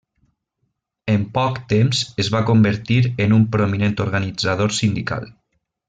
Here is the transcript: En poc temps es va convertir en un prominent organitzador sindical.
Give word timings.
En 1.15 1.25
poc 1.35 1.59
temps 1.73 2.01
es 2.25 2.31
va 2.37 2.43
convertir 2.49 2.99
en 3.27 3.37
un 3.39 3.47
prominent 3.57 3.95
organitzador 4.07 4.79
sindical. 4.81 5.31